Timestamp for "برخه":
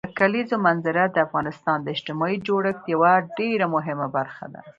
4.17-4.45